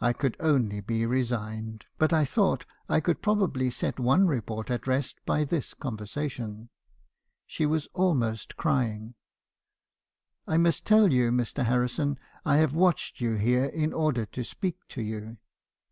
[0.00, 4.88] I could only be resigned; but I thought I could probably set one report at
[4.88, 6.68] rest by this conversation."
[7.46, 9.14] She was almost crying."
[10.48, 11.64] 'I must tell you, Mr.
[11.64, 15.36] Harrison, I have watched you here in order to speak to you.